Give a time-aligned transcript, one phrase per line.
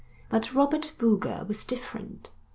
[0.31, 2.31] But Robert Boulger was different.